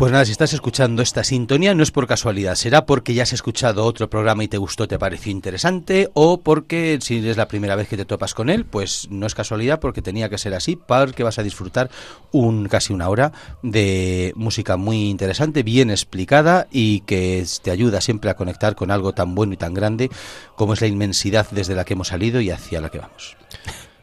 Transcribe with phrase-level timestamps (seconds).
[0.00, 3.34] Pues nada, si estás escuchando esta sintonía no es por casualidad, será porque ya has
[3.34, 7.76] escuchado otro programa y te gustó, te pareció interesante, o porque si es la primera
[7.76, 10.76] vez que te topas con él, pues no es casualidad porque tenía que ser así,
[10.76, 11.90] porque vas a disfrutar
[12.32, 13.32] un casi una hora
[13.62, 19.12] de música muy interesante, bien explicada y que te ayuda siempre a conectar con algo
[19.12, 20.08] tan bueno y tan grande
[20.56, 23.36] como es la inmensidad desde la que hemos salido y hacia la que vamos.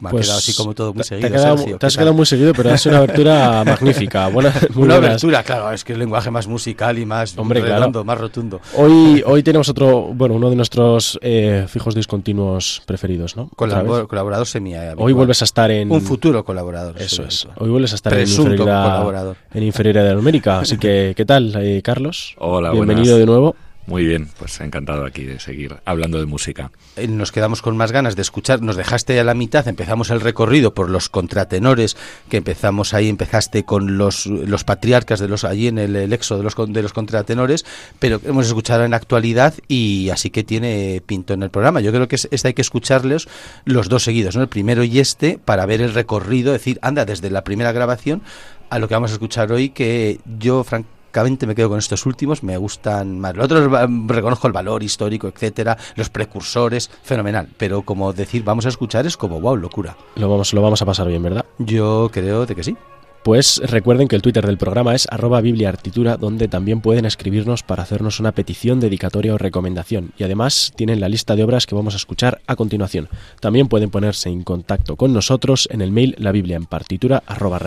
[0.00, 1.28] Me ha Pues, quedado así como todo muy te- seguido.
[1.28, 4.28] Te, has quedado, Sergio, te has quedado muy seguido, pero es una abertura magnífica.
[4.28, 5.10] Buena, muy Una buenas.
[5.10, 7.76] abertura, claro, es que el lenguaje más musical y más Hombre, claro.
[7.76, 8.60] redondo, más rotundo.
[8.76, 13.50] Hoy, hoy tenemos otro, bueno, uno de nuestros eh, fijos discontinuos preferidos, ¿no?
[13.56, 15.90] Colabor- colaborador semi Hoy vuelves a estar en...
[15.90, 16.94] Un futuro colaborador.
[17.00, 17.48] Eso es.
[17.56, 19.36] Hoy vuelves a estar Presunto en inferioridad, colaborador.
[19.54, 20.60] en inferioridad numérica.
[20.60, 22.34] Así que, ¿qué tal, eh, Carlos?
[22.38, 23.18] Hola, Bienvenido buenas.
[23.20, 23.56] de nuevo.
[23.88, 26.70] Muy bien, pues encantado aquí de seguir hablando de música.
[26.96, 28.60] Eh, Nos quedamos con más ganas de escuchar.
[28.60, 31.96] Nos dejaste a la mitad, empezamos el recorrido por los contratenores,
[32.28, 36.36] que empezamos ahí, empezaste con los, los patriarcas de los allí en el, el exo
[36.36, 37.64] de los, de los contratenores,
[37.98, 41.80] pero hemos escuchado en actualidad y así que tiene pinto en el programa.
[41.80, 43.26] Yo creo que es- este hay que escucharlos
[43.64, 44.42] los dos seguidos, ¿no?
[44.42, 48.20] El primero y este, para ver el recorrido, decir, anda, desde la primera grabación
[48.68, 50.62] a lo que vamos a escuchar hoy, que yo,
[51.08, 53.34] francamente, me quedo con estos últimos, me gustan más.
[53.34, 53.70] Los otros
[54.06, 57.48] reconozco el valor histórico, etcétera, los precursores, fenomenal.
[57.56, 59.96] Pero como decir, vamos a escuchar es como, wow, locura.
[60.16, 61.44] Lo vamos, lo vamos a pasar bien, ¿verdad?
[61.58, 62.76] Yo creo de que sí.
[63.22, 67.82] Pues recuerden que el Twitter del programa es arroba bibliaartitura, donde también pueden escribirnos para
[67.82, 70.12] hacernos una petición, dedicatoria o recomendación.
[70.16, 73.08] Y además tienen la lista de obras que vamos a escuchar a continuación.
[73.40, 77.58] También pueden ponerse en contacto con nosotros en el mail la biblia en partitura arroba.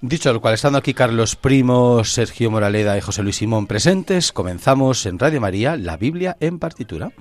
[0.00, 5.06] Dicho lo cual, estando aquí Carlos Primo, Sergio Moraleda y José Luis Simón presentes, comenzamos
[5.06, 7.12] en Radio María, la Biblia en partitura.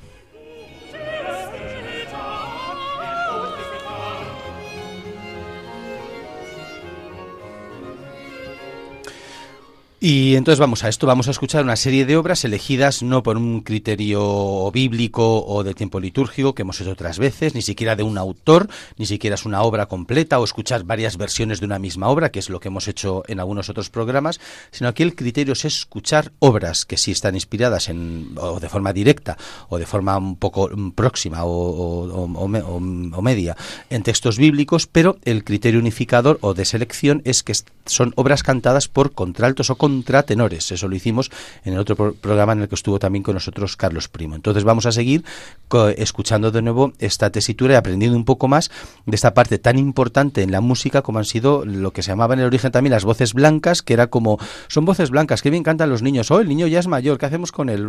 [10.03, 13.38] Y entonces vamos a esto, vamos a escuchar una serie de obras elegidas no por
[13.38, 18.01] un criterio bíblico o de tiempo litúrgico que hemos hecho otras veces, ni siquiera de
[18.01, 18.67] un autor,
[18.97, 22.39] ni siquiera es una obra completa o escuchar varias versiones de una misma obra, que
[22.39, 24.39] es lo que hemos hecho en algunos otros programas,
[24.72, 28.94] sino aquí el criterio es escuchar obras que sí están inspiradas en, o de forma
[28.94, 29.38] directa
[29.69, 32.78] o de forma un poco próxima o, o- o- o me- o-
[33.18, 33.56] o media
[33.91, 37.53] en textos bíblicos, pero el criterio unificador o de selección es que
[37.85, 40.72] son obras cantadas por contraltos o contratenores.
[40.72, 41.29] Eso lo hicimos
[41.66, 44.35] en el otro pro- programa en el que estuvo también con nosotros Carlos Primo.
[44.35, 45.24] Entonces vamos a seguir
[45.68, 48.72] co- escuchando de nuevo esta tesitura y aprendiendo un poco más
[49.06, 52.34] de esta parte tan importante en la música como han sido lo que se llamaba
[52.34, 55.63] en el origen también las voces blancas, que era como, son voces blancas, que bien
[55.63, 56.31] cantan los niños.
[56.31, 57.88] Oh, el niño ya es mayor, ¿qué hacemos con él?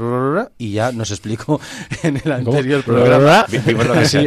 [0.58, 1.60] Y ya nos explicó
[2.02, 2.34] en el ¿Cómo?
[2.34, 3.46] anterior programa.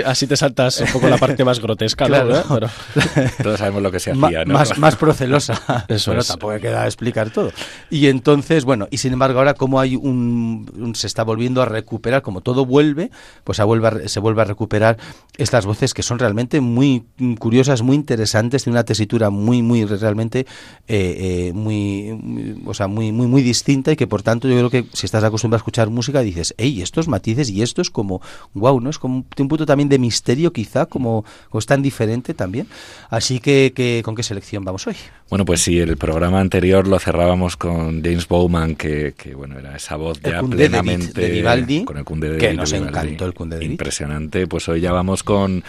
[0.06, 2.10] Así, te saltas un poco la parte más grotesca, ¿no?
[2.16, 2.28] Claro.
[2.28, 2.72] ¿verdad?
[3.16, 4.54] Pero- Todos sabemos lo que se hacía, ¿no?
[4.54, 5.86] más, más procelosa.
[5.88, 6.28] Eso bueno, es.
[6.28, 7.52] tampoco queda explicar todo.
[7.90, 11.66] Y entonces, bueno, y sin embargo ahora como hay un, un- se está volviendo a
[11.66, 13.12] recuperar, como todo vuelve,
[13.44, 14.98] pues vuelve, a, re- se vuelve a recuperar
[15.38, 17.04] estas voces que son realmente muy
[17.40, 20.46] curiosas, muy interesantes, de una tesitura muy, muy realmente,
[20.88, 24.56] eh, eh, muy, muy- o sea, muy, muy, muy distinta y que por tanto yo
[24.56, 27.90] creo que si estás acostumbrado a escuchar música dices, hey, estos matices y esto es
[27.90, 28.22] como,
[28.54, 28.90] wow, ¿no?
[28.90, 32.68] Es como un, un punto también de misterio quizá, como, como es tan diferente también.
[33.10, 34.96] Así que, que ¿con qué selección vamos hoy?
[35.30, 39.76] Bueno, pues sí, el programa anterior lo cerrábamos con James Bowman, que, que, bueno, era
[39.76, 41.22] esa voz ya plenamente...
[41.22, 42.90] de Vivaldi, con el Kunde de que nos Vivaldi.
[42.90, 43.66] encantó el Kunde de.
[43.66, 44.48] Impresionante.
[44.48, 45.64] Pues hoy ya vamos con...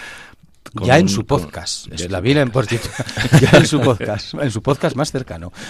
[0.74, 2.52] con ya en su con- podcast, en la Biblia en
[3.40, 5.52] ya en su podcast, en su podcast más cercano.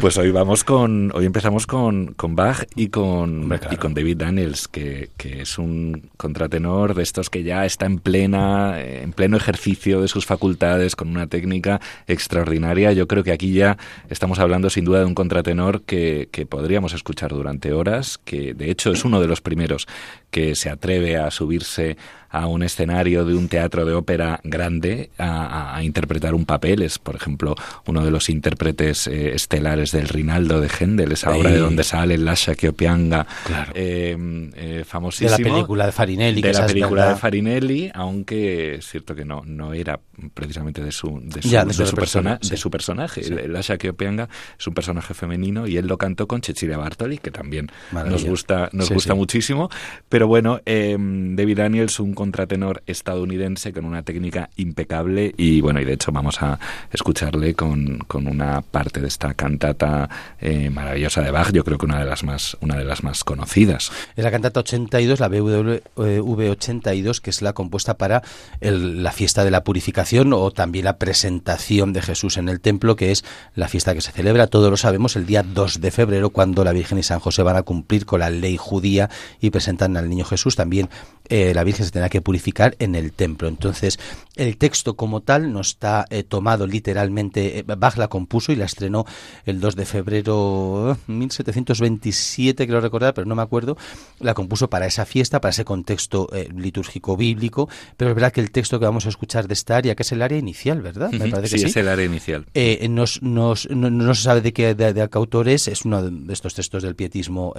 [0.00, 3.74] Pues hoy vamos con, hoy empezamos con, con Bach y con, Hombre, claro.
[3.74, 8.00] y con David Daniels, que, que es un contratenor de estos que ya está en
[8.00, 12.92] plena, en pleno ejercicio de sus facultades, con una técnica extraordinaria.
[12.92, 13.78] Yo creo que aquí ya
[14.10, 18.72] estamos hablando sin duda de un contratenor que, que podríamos escuchar durante horas, que de
[18.72, 19.86] hecho es uno de los primeros
[20.34, 21.96] que se atreve a subirse
[22.28, 26.82] a un escenario de un teatro de ópera grande a, interpretar un papel.
[26.82, 27.54] Es, por ejemplo,
[27.86, 32.18] uno de los intérpretes eh, estelares del Rinaldo de Händel, esa obra de donde sale
[32.18, 33.70] Lascia que Opianga, Claro.
[33.76, 34.16] eh,
[34.56, 35.30] eh, De famosísimo.
[35.30, 36.42] la película de Farinelli.
[36.42, 37.14] que De la película verdad.
[37.14, 40.00] de Farinelli, aunque es cierto que no, no era
[40.34, 42.50] precisamente de su, de su, Ya, de de su su, persona, persona, sí.
[42.50, 43.22] de su personaje.
[43.22, 43.32] Sí.
[43.32, 44.28] El Lascia que Opianga
[44.58, 48.16] es un personaje femenino y él lo cantó con Cecilia Bartoli, que también Maravilla.
[48.16, 49.68] nos gusta, nos gusta muchísimo.
[50.08, 55.84] Pero bueno, eh, David Daniels, un contratenor estadounidense con una técnica impecable y bueno, y
[55.84, 56.58] de hecho vamos a
[56.92, 60.08] escucharle con, con una parte de esta cantata
[60.40, 63.24] eh, maravillosa de Bach, yo creo que una de las más, una de las más
[63.24, 63.90] conocidas.
[64.16, 68.22] Es la cantata 82, la BWV 82, que es la compuesta para
[68.60, 73.10] la fiesta de la purificación o también la presentación de Jesús en el templo, que
[73.10, 73.24] es
[73.54, 76.72] la fiesta que se celebra, todos lo sabemos, el día 2 de febrero, cuando la
[76.72, 79.10] Virgen y San José van a cumplir con la ley judía
[79.40, 80.54] y presentan al niño Jesús.
[80.54, 80.88] También
[81.28, 83.48] eh, la Virgen se tendrá que purificar en el templo.
[83.48, 83.98] Entonces,
[84.36, 88.66] el texto como tal no está eh, tomado literalmente, eh, Bach la compuso y la
[88.66, 89.06] estrenó
[89.46, 93.78] el 2 de febrero 1727, creo recordar, pero no me acuerdo,
[94.20, 98.50] la compuso para esa fiesta, para ese contexto litúrgico bíblico, pero es verdad que el
[98.50, 101.10] texto que vamos a escuchar de esta área, que es el área inicial, ¿verdad?
[101.12, 102.46] Me parece sí, es el área inicial.
[102.90, 106.54] Nos, nos, no, se sabe de qué, de, qué autor es, es uno de estos
[106.54, 107.54] textos del pietismo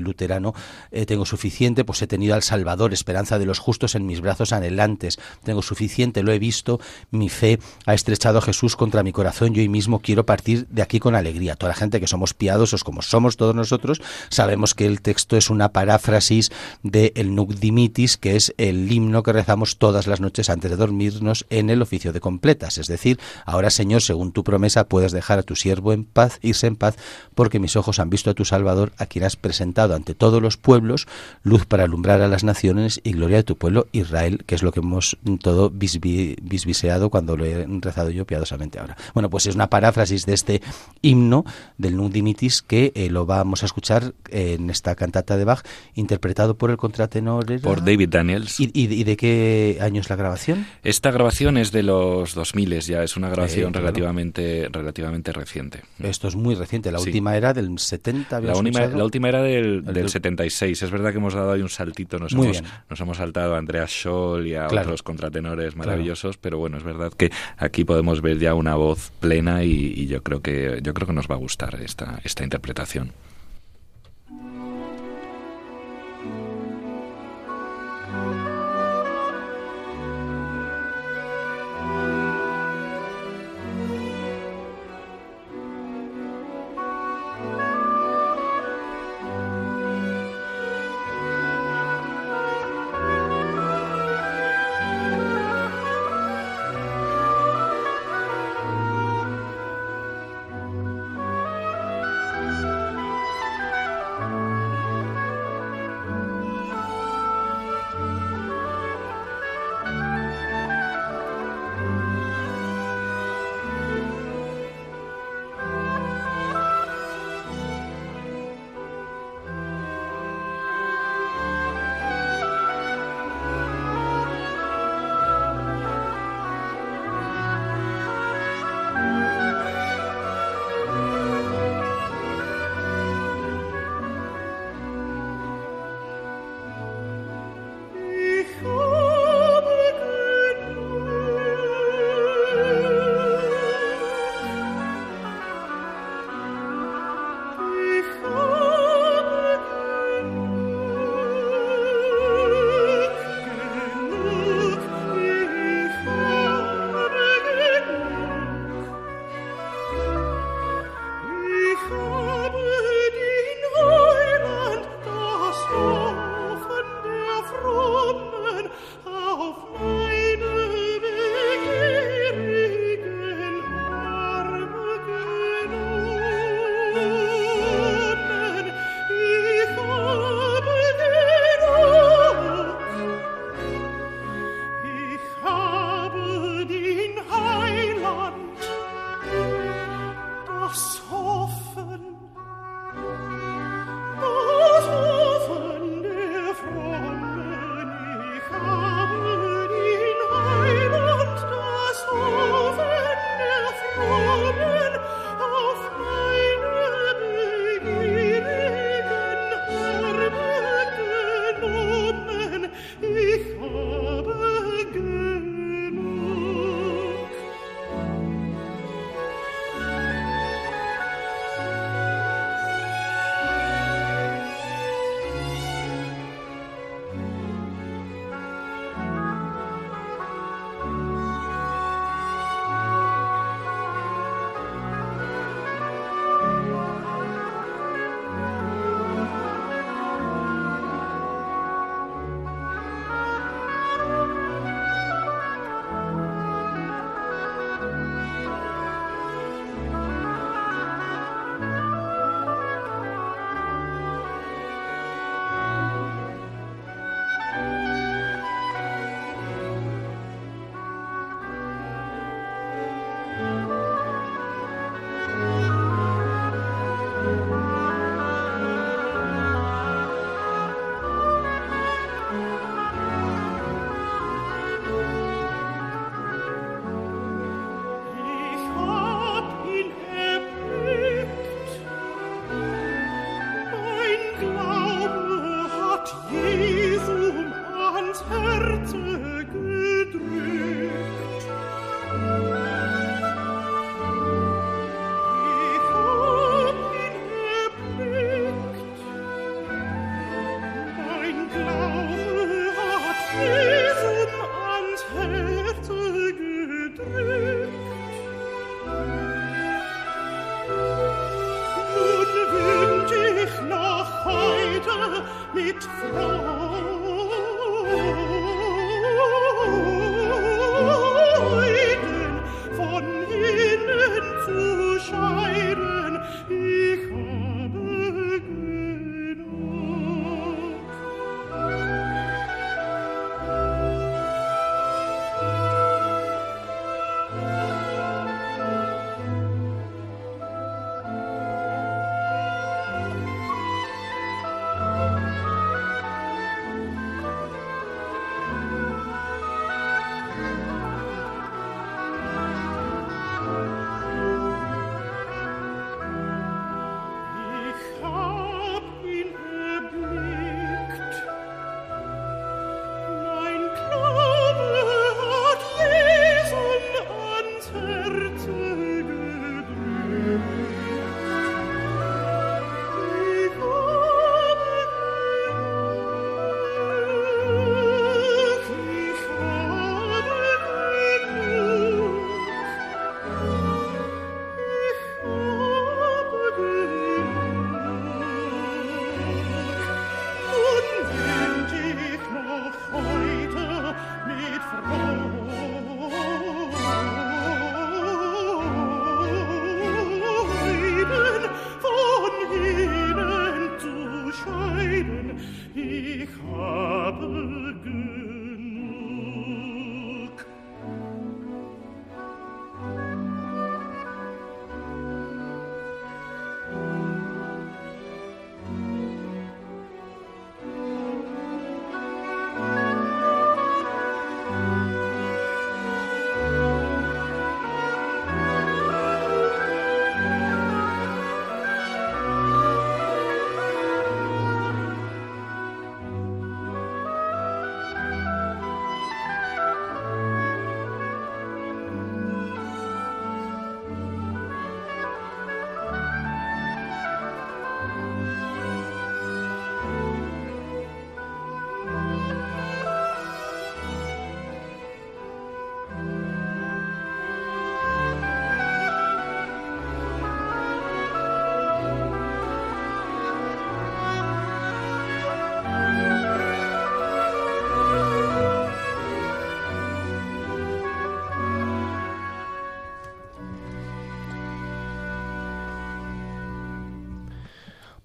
[0.00, 0.54] luterano,
[1.06, 5.18] tengo suficiente, pues he tenido al Salvador, esperanza de los justos en mis brazos anhelantes.
[5.42, 6.78] Tengo suficiente, lo he visto,
[7.10, 10.82] mi fe ha estrechado a Jesús contra mi corazón, yo hoy mismo quiero partir de
[10.82, 11.56] aquí con alegría.
[11.56, 15.50] Toda la gente que somos piadosos como somos todos nosotros, sabemos que el texto es
[15.50, 16.52] una paráfrasis
[16.84, 20.76] de el Nunc Dimitis, que es el himno que rezamos todas las noches antes de
[20.76, 22.78] dormirnos en el oficio de completas.
[22.78, 26.68] Es decir, ahora Señor, según tu promesa, puedes dejar a tu siervo en paz, irse
[26.68, 26.94] en paz,
[27.34, 30.56] porque mis ojos han visto a tu Salvador, a quien has presentado ante todos los
[30.56, 31.08] pueblos,
[31.42, 34.72] luz para alumbrar a las naciones y gloria de tu pueblo Israel, que es lo
[34.72, 38.96] que hemos todo bisbiseado cuando lo he rezado yo piadosamente ahora.
[39.14, 40.62] Bueno, pues es una paráfrasis de este
[41.02, 41.44] himno
[41.78, 45.62] del Nunc Dimitis que eh, lo vamos a escuchar en esta cantata de Bach,
[45.94, 47.60] interpretado por el contratenor.
[47.60, 48.58] Por David Daniels.
[48.60, 50.66] ¿Y, de qué año es la grabación?
[50.82, 55.82] Esta grabación es de los 2000, ya es una grabación relativamente, relativamente reciente.
[55.98, 58.40] Esto es muy reciente, la última era del 70.
[58.40, 62.18] La, la última era del, del, 76, es verdad que hemos dado ahí un saltito,
[62.18, 66.76] nos, hemos, nos hemos saltado a Andreas Scholl y a otros contratenores maravillosos, pero bueno,
[66.76, 70.80] es verdad que aquí podemos ver ya una voz plena y, y, yo creo que
[70.82, 73.12] yo creo que nos va a gustar esta, esta interpretación.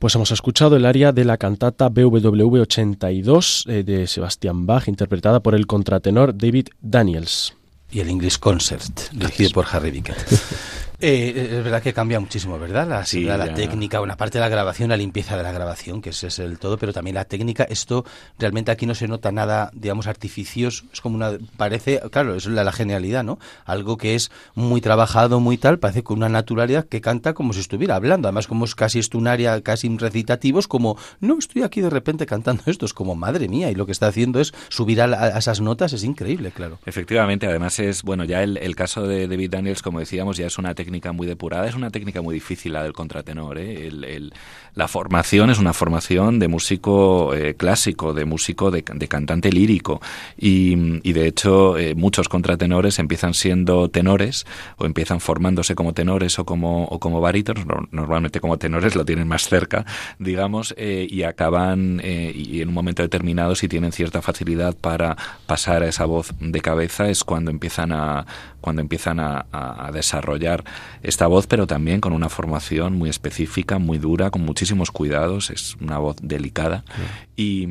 [0.05, 5.39] Pues hemos escuchado el aria de la cantata BWV 82 eh, de Sebastian Bach, interpretada
[5.39, 7.55] por el contratenor David Daniels.
[7.89, 10.15] Y el English Concert, dirigido por Harry Bickett.
[10.99, 12.87] Eh, es verdad que cambia muchísimo, ¿verdad?
[12.87, 13.53] La, Sí, la ya.
[13.53, 16.57] técnica, una parte de la grabación, la limpieza de la grabación, que ese es el
[16.57, 17.63] todo, pero también la técnica.
[17.65, 18.05] Esto
[18.39, 20.85] realmente aquí no se nota nada, digamos, artificioso.
[20.93, 21.31] Es como una.
[21.57, 23.39] Parece, claro, es la, la genialidad, ¿no?
[23.65, 27.59] Algo que es muy trabajado, muy tal, parece con una naturalidad que canta como si
[27.59, 28.27] estuviera hablando.
[28.29, 32.85] Además, como es casi estunaria, casi recitativos, como, no, estoy aquí de repente cantando esto.
[32.85, 35.59] Es como, madre mía, y lo que está haciendo es subir a, la- a esas
[35.59, 36.79] notas, es increíble, claro.
[36.85, 40.57] Efectivamente, además es, bueno, ya el, el caso de David Daniels, como decíamos, ya es
[40.57, 43.57] una técnica muy depurada, es una técnica muy difícil la del contratenor.
[43.57, 43.87] ¿eh?
[43.87, 44.33] El- el-
[44.75, 50.01] la formación es una formación de músico eh, clásico, de músico de, de cantante lírico.
[50.37, 54.45] Y, y de hecho, eh, muchos contratenores empiezan siendo tenores
[54.77, 59.05] o empiezan formándose como tenores o como, o como barítonos, no- normalmente como tenores lo
[59.05, 59.85] tienen más cerca,
[60.19, 65.15] digamos, eh, y acaban, eh, y en un momento determinado, si tienen cierta facilidad para
[65.47, 68.25] pasar a esa voz de cabeza, es cuando empiezan a,
[68.59, 70.63] cuando empiezan a, a- desarrollar
[71.03, 75.75] esta voz, pero también con una formación muy específica, muy dura, con muchísimos cuidados, es
[75.75, 76.83] una voz delicada.
[77.35, 77.67] Y,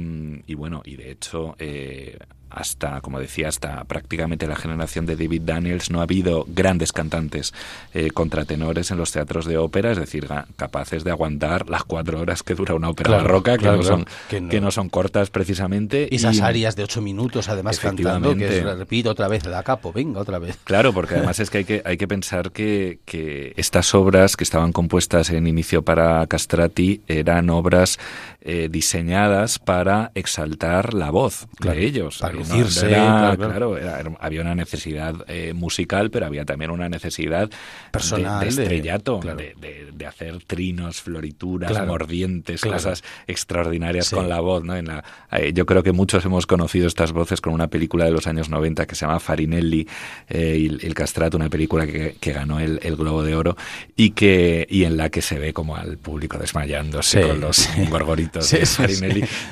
[0.46, 2.18] y bueno, y de hecho, eh,
[2.54, 7.52] hasta, como decía, hasta prácticamente la generación de David Daniels no ha habido grandes cantantes
[7.92, 12.42] eh, contratenores en los teatros de ópera, es decir, capaces de aguantar las cuatro horas
[12.42, 14.70] que dura una ópera barroca, que, no son, que, no.
[14.70, 16.08] son cortas precisamente.
[16.10, 20.20] Y esas áreas de ocho minutos, además, cantando, que repito otra vez, da capo, venga,
[20.20, 20.58] otra vez.
[20.64, 24.44] Claro, porque además es que hay que, hay que pensar que, que estas obras que
[24.44, 27.98] estaban compuestas en inicio para Castrati eran obras
[28.46, 32.18] eh, diseñadas para exaltar la voz de ellos.
[32.18, 33.76] Para lucirse, claro,
[34.20, 37.50] había una necesidad eh, musical, pero había también una necesidad
[37.90, 44.64] personal de, estrellato, de, hacer trinos, florituras, mordientes, cosas extraordinarias con la voz.
[44.64, 44.76] ¿no?
[44.76, 48.10] En la, eh, yo creo que muchos hemos conocido estas voces con una película de
[48.10, 49.88] los años 90 que se llama Farinelli
[50.28, 53.56] y el Castrato, una película que, ganó el, Globo de Oro
[53.96, 58.54] y que y en la que se ve como al público desmayándose con los gorgoritos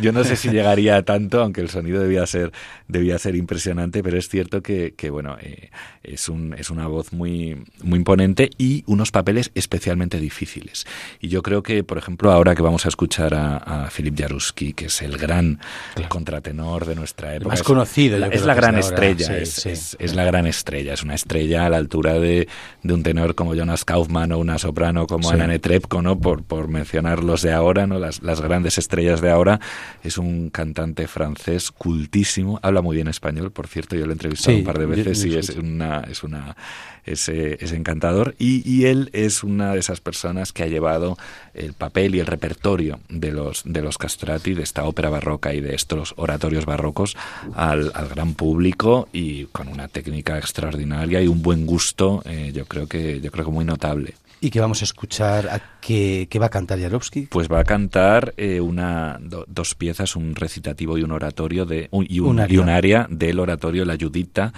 [0.00, 2.52] Yo no sé si llegaría a tanto, aunque el sonido debía ser,
[2.92, 5.70] debía ser impresionante, pero es cierto que, bueno, eh,
[6.02, 10.87] es, un, es una voz muy, muy imponente y unos papeles especialmente difíciles.
[11.20, 14.87] Y yo creo que, por ejemplo, ahora que vamos a escuchar a, Philip Jaruski, que
[14.87, 15.58] es el gran
[16.08, 17.49] contratenor de nuestra época.
[17.49, 18.25] más conocido.
[18.26, 22.49] es la gran estrella, es, la gran estrella, es una estrella a la altura de,
[22.82, 26.18] de un tenor como Jonas Kaufmann o una soprano como Anna Netrebko, ¿no?
[26.18, 27.99] Por, por mencionar los de ahora, ¿no?
[27.99, 29.61] Las, las grandes estrellas de ahora.
[30.02, 34.57] Es un cantante francés cultísimo, habla muy bien español, por cierto, yo lo he entrevistado
[34.57, 36.57] un par de veces y es una, es una
[37.05, 41.19] es, es encantador y, y, él es una de esas personas que ha llevado
[41.55, 45.61] el papel y el repertorio de los de los castrati de esta ópera barroca y
[45.61, 47.17] de estos oratorios barrocos
[47.55, 52.67] al, al gran público y con una técnica extraordinaria y un buen gusto eh, yo
[52.67, 55.49] creo que yo creo que muy notable ¿Y qué vamos a escuchar?
[55.49, 57.29] ¿A qué, va a cantar Jarovsky?
[57.31, 62.19] Pues va a cantar eh, una, dos piezas, un recitativo y un oratorio de, y,
[62.19, 64.53] un, área del oratorio La Judita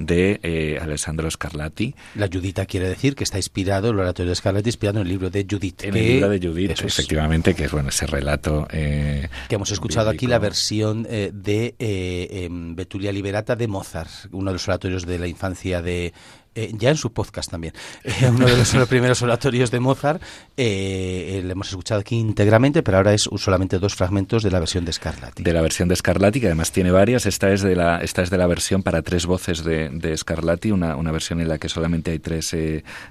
[0.00, 1.94] de eh, Alessandro Scarlatti.
[2.14, 5.30] La Judita quiere decir que está inspirado, el oratorio de Scarlatti, inspirado en el libro
[5.30, 5.84] de Judith.
[5.84, 8.66] En el libro de Judith, efectivamente, que es bueno ese relato.
[8.70, 14.54] Eh, que hemos escuchado aquí la versión de em, Betulia Liberata de Mozart, uno de
[14.54, 16.12] los oratorios de la infancia de
[16.54, 20.20] eh, ya en su podcast también, eh, uno de los, primeros oratorios de Mozart,
[20.56, 24.84] eh, le hemos escuchado aquí íntegramente, pero ahora es solamente dos fragmentos de la versión
[24.84, 25.42] de Scarlatti.
[25.42, 28.30] De la versión de Scarlatti, que además tiene varias, esta es de la, esta es
[28.30, 31.68] de la versión para tres voces de, de Scarlatti, una, una versión en la que
[31.68, 32.54] solamente hay tres,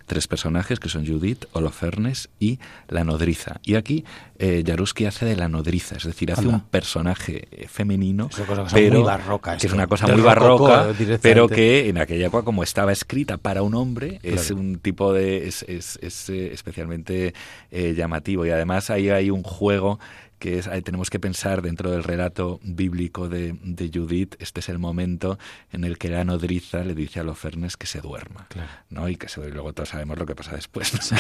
[0.05, 3.61] tres personajes, que son Judith, Holofernes y la nodriza.
[3.63, 4.03] Y aquí
[4.41, 8.29] eh, Jaruski hace de la nodriza, es decir, hace un personaje femenino,
[8.73, 10.87] pero muy barroca, que es una cosa muy barroca,
[11.21, 12.93] pero que en aquella época como estaba
[13.29, 17.33] escrita para un hombre es un tipo de es, es, es eh, especialmente
[17.71, 18.45] eh, llamativo.
[18.45, 19.99] Y además ahí hay un juego
[20.39, 24.79] que es, tenemos que pensar dentro del relato bíblico de, de, Judith, este es el
[24.79, 25.37] momento
[25.71, 28.47] en el que la nodriza le dice a Lofernes que se duerma,
[28.89, 29.09] ¿no?
[29.09, 30.91] Y que se, luego todos sabemos lo que pasa después,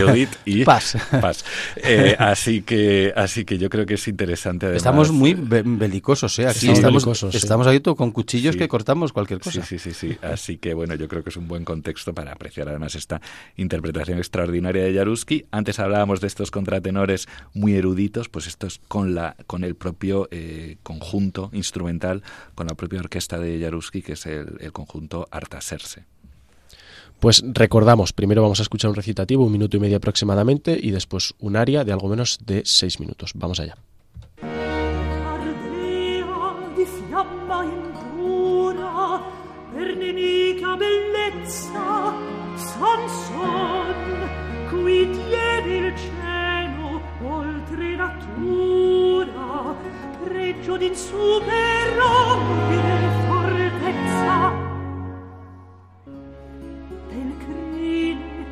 [0.00, 0.96] Judith y paz.
[1.76, 4.74] Eh, así que así que yo creo que es interesante.
[4.76, 6.46] estamos muy belicosos, ¿eh?
[6.46, 9.62] Aquí estamos, estamos ahí con cuchillos que cortamos cualquier cosa.
[9.62, 10.18] Sí, sí, sí, sí.
[10.22, 13.20] Así que bueno, yo creo que es un buen contexto para apreciar además esta
[13.56, 15.46] interpretación extraordinaria de Jaruski.
[15.50, 20.76] Antes hablábamos de estos contratenores muy eruditos, pues esto con, la, con el propio eh,
[20.82, 22.22] conjunto instrumental,
[22.54, 26.04] con la propia orquesta de Jaruski, que es el, el conjunto Artaserse.
[27.20, 31.34] Pues recordamos, primero vamos a escuchar un recitativo, un minuto y medio aproximadamente, y después
[31.38, 33.32] un aria de algo menos de seis minutos.
[33.34, 33.76] Vamos allá.
[48.06, 49.74] Oltre natura,
[50.22, 54.52] pregio d'insuperabile fortezza.
[57.08, 58.46] Del crine,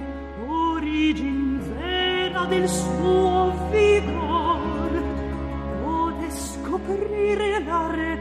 [0.48, 4.90] origin vera del suo vigor,
[5.82, 8.13] pode scoprire l'arcano,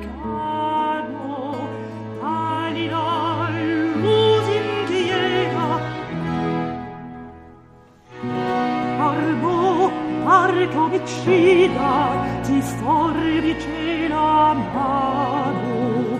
[10.93, 16.19] vicina ti forbice la mano.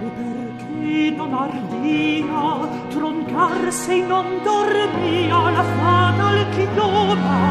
[0.00, 7.42] E perché non ardia troncarse e non dormia la fatal chioma?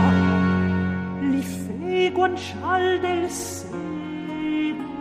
[1.31, 4.91] Li fe guancial del seno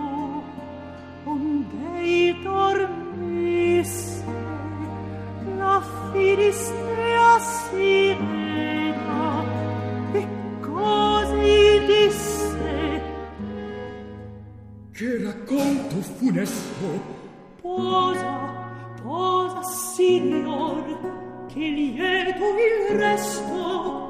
[1.24, 4.24] onde i dormisse
[5.56, 5.80] la
[6.12, 8.41] filistea sirena
[15.20, 17.20] Racconto funesto.
[17.60, 18.72] Posa,
[19.02, 24.01] posa, signor Che lieto il resto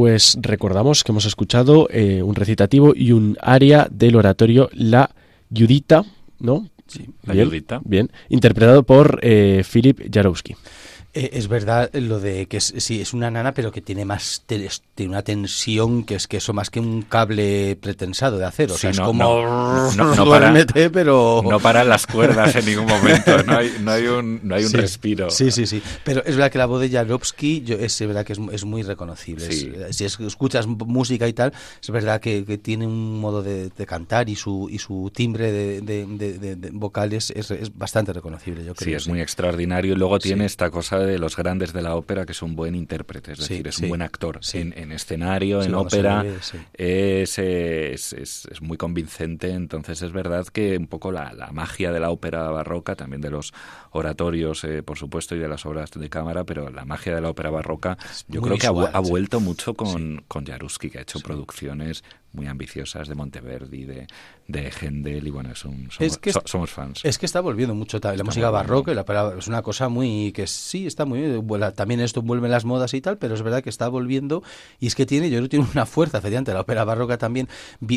[0.00, 5.10] Pues recordamos que hemos escuchado eh, un recitativo y un aria del oratorio La
[5.54, 6.06] Judita,
[6.38, 6.70] ¿no?
[6.86, 7.82] Sí, La bien, Judita.
[7.84, 10.56] Bien, interpretado por eh, Philip Jarowski.
[11.12, 14.44] Eh, es verdad lo de que es, sí, es una nana, pero que tiene más
[14.46, 14.68] tiene
[15.10, 18.74] una tensión que es que eso más que un cable pretensado de acero.
[18.74, 22.54] o Sí, sea, es como no, no, no para- duérmete, pero No paran las cuerdas
[22.54, 24.76] en ningún momento, no hay, no hay un, no hay un Sí.
[24.76, 25.30] respiro.
[25.30, 25.82] Sí, sí, sí.
[26.04, 28.82] Pero es verdad que la voz de Jarovsky yo, es verdad que es, es muy
[28.82, 29.46] reconocible.
[29.48, 29.72] Es- Sí.
[29.90, 33.86] si es- escuchas música y tal, es verdad que, que tiene un modo de, de
[33.86, 38.86] cantar y su, y su timbre de, de- vocales es, bastante reconocible, yo creo.
[38.90, 39.94] Sí, es muy extraordinario.
[39.94, 40.46] Y luego tiene Sí.
[40.46, 43.54] esta cosa de los grandes de la ópera, que es un buen intérprete, es Sí,
[43.54, 43.82] decir, es sí.
[43.84, 44.38] un buen actor.
[44.42, 44.58] Sí.
[44.58, 49.50] En, en escenario, en ópera, ve, es, es, es- es muy convincente.
[49.50, 53.30] Entonces es verdad que un poco la, la magia de la ópera barroca, también de
[53.30, 53.52] los
[53.92, 57.30] oratorios, eh, por supuesto, y de las obras de cámara, pero la magia de la
[57.30, 61.20] ópera barroca, yo creo que ha, ha vuelto mucho con, con Jaruski, que ha hecho
[61.20, 64.06] producciones muy ambiciosas de Monteverdi, de,
[64.46, 67.00] de Händel, y bueno, es un, somos, Es que so- somos fans.
[67.04, 69.04] Es que está volviendo mucho la Está música barroca la
[69.38, 73.00] es una cosa muy que sí está muy bien, también esto vuelve las modas y
[73.00, 74.42] tal, pero es verdad que está volviendo
[74.78, 77.48] y es que tiene yo creo que tiene una fuerza efectivamente la ópera barroca también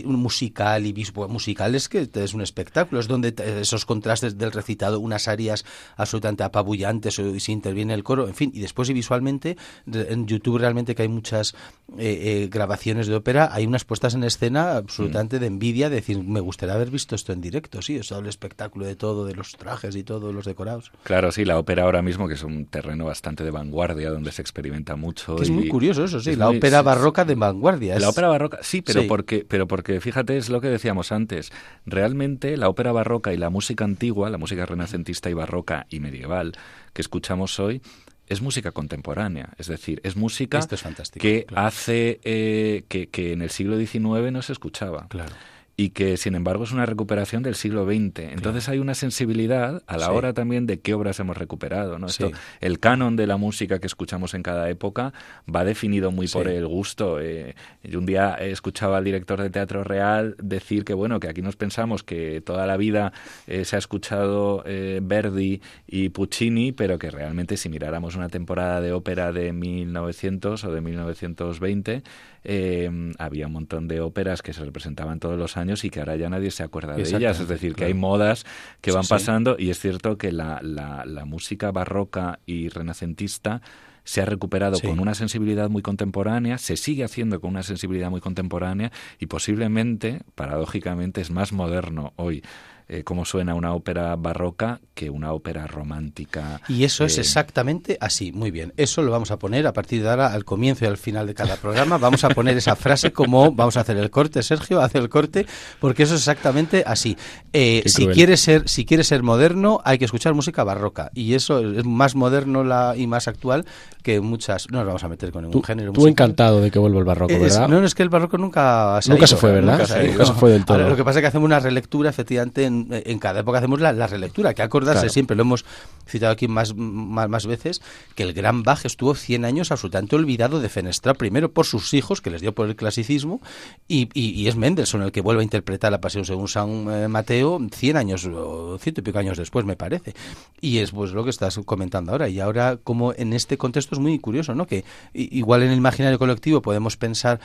[0.06, 0.94] musical y
[1.30, 5.66] musical es que es un espectáculo, es donde esos contrastes del recitado, unas arias
[5.96, 9.58] absolutamente apabullantes y si interviene el coro, en fin, y después y visualmente
[9.92, 11.54] en YouTube realmente que hay muchas
[11.98, 16.24] eh, eh, grabaciones de ópera, hay unas puestas en escena absolutamente de envidia, de decir,
[16.24, 19.36] me gustaría haber visto esto en directo, sí, o sea, el espectáculo de todo, de
[19.36, 20.92] los trajes y todo, los decorados.
[21.04, 24.42] Claro, sí, la ópera ahora mismo, que es un terreno bastante de vanguardia, donde se
[24.42, 25.36] experimenta mucho.
[25.36, 28.00] Que es y- muy curioso eso, sí, es la muy- ópera barroca de vanguardia.
[28.00, 29.08] La ópera barroca, sí, pero Sí.
[29.08, 31.52] porque, pero porque fíjate es lo que decíamos antes.
[31.86, 36.54] Realmente la ópera barroca y la música antigua, la música renacentista y barroca y medieval
[36.94, 37.82] que escuchamos hoy,
[38.28, 39.50] es música contemporánea.
[39.58, 41.68] Es decir, es música Esto es fantástico, que claro.
[41.68, 45.08] hace eh, que, que en el siglo XIX no se escuchaba.
[45.10, 45.34] Claro.
[45.76, 48.20] Y que, sin embargo, es una recuperación del siglo XX.
[48.32, 50.12] Entonces hay una sensibilidad a la Sí.
[50.12, 51.98] hora también de qué obras hemos recuperado.
[51.98, 52.06] ¿no?
[52.08, 52.32] Esto-
[52.62, 55.14] el canon de la música que escuchamos en cada época
[55.54, 57.20] va definido muy por el gusto.
[57.20, 61.42] Eh, yo un día escuchaba al director de Teatro Real decir que bueno que aquí
[61.42, 63.12] nos pensamos que toda la vida
[63.48, 68.80] eh, se ha escuchado eh, Verdi y Puccini, pero que realmente si miráramos una temporada
[68.80, 72.04] de ópera de 1900 o de 1920
[72.46, 76.16] eh, había un montón de óperas que se representaban todos los años y que ahora
[76.16, 77.40] ya nadie se acuerda de ellas.
[77.40, 78.46] Es decir, que hay modas
[78.82, 79.10] que Sí, van sí.
[79.10, 83.62] pasando y es cierto que la, la, la música barroca y renacentista
[84.06, 84.88] se ha recuperado Sí.
[84.88, 90.22] con una sensibilidad muy contemporánea, se sigue haciendo con una sensibilidad muy contemporánea y posiblemente,
[90.36, 92.44] paradójicamente, es más moderno hoy
[92.90, 96.62] eh, cómo suena una ópera barroca que una ópera romántica.
[96.68, 98.74] Y eso es eh, exactamente así, muy bien.
[98.78, 101.34] Eso lo vamos a poner a partir de ahora, al comienzo y al final de
[101.34, 101.98] cada programa.
[101.98, 105.46] Vamos a poner esa frase como vamos a hacer el corte, Sergio, hace el corte,
[105.80, 107.18] porque eso es exactamente así.
[107.54, 111.10] Eh, si quieres ser, si quieres ser moderno, hay que escuchar música barroca.
[111.14, 113.66] Y eso es más moderno la, y más actual
[114.04, 114.68] que muchas.
[114.70, 115.92] No nos vamos a meter con ningún Tú, género.
[115.92, 116.26] tú musical.
[116.26, 117.68] encantado de que vuelva el barroco, Es- ¿verdad?
[117.68, 119.74] no, no, es que el barroco nunca se ha Nunca ido, se fue, ¿verdad?
[119.74, 120.26] Nunca se, ha Nunca ido.
[120.26, 120.78] se fue del todo.
[120.78, 123.80] Ahora, lo que pasa es que hacemos una relectura, efectivamente, en, en cada época hacemos
[123.82, 125.14] la, la relectura, que acordarse Claro.
[125.14, 125.66] siempre, lo hemos
[126.06, 127.82] citado aquí más, más, más veces,
[128.16, 132.30] que el gran Bach estuvo 100 años absolutamente olvidado, defenestrado primero por sus hijos, que
[132.30, 133.42] les dio por el clasicismo,
[133.88, 137.08] y, y- y es Mendelssohn el que vuelve a interpretar la Pasión según San eh,
[137.08, 140.14] Mateo 100 años, o ciento y pico años después, me parece.
[140.60, 142.28] Y es pues lo que estás comentando ahora.
[142.30, 144.68] Y ahora, como en este contexto es muy curioso, ¿no?
[144.68, 147.40] Que igual en el imaginario colectivo podemos pensar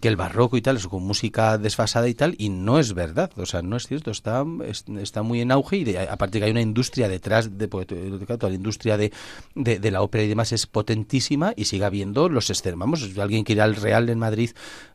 [0.00, 3.30] que el barroco y tal es con música desfasada y tal, y no es verdad,
[3.36, 6.46] o sea, no es cierto, está, es- está muy en auge y de- aparte que
[6.46, 7.94] hay una industria detrás, de, porque
[8.26, 9.12] claro, toda la industria de,
[9.54, 12.80] de, de la ópera y demás es potentísima y sigue habiendo los escenarios.
[12.80, 14.50] Vamos, si alguien quiere ir al Real en Madrid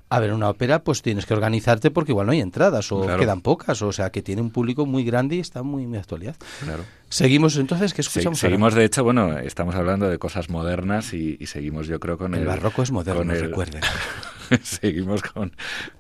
[0.10, 3.20] a ver una ópera, pues tienes que organizarte porque igual no hay entradas o Claro.
[3.20, 6.36] quedan pocas, o sea, que tiene un público muy grande y está muy, muy actualidad.
[6.64, 6.84] Claro.
[7.10, 8.52] Seguimos entonces, ¿qué Se- escuchamos ahora?
[8.52, 12.34] seguimos, de hecho, bueno, estamos hablando de cosas modernas y, y seguimos, yo creo, con
[12.36, 12.42] el...
[12.42, 13.82] El barroco es moderno, el- recuerden.
[14.64, 15.52] seguimos con,